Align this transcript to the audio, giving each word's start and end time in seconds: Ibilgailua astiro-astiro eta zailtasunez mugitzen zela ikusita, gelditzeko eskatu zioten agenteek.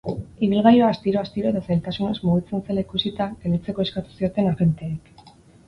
Ibilgailua 0.45 0.87
astiro-astiro 0.93 1.51
eta 1.51 1.61
zailtasunez 1.67 2.15
mugitzen 2.23 2.65
zela 2.71 2.85
ikusita, 2.87 3.29
gelditzeko 3.45 3.87
eskatu 3.89 4.17
zioten 4.19 4.53
agenteek. 4.57 5.33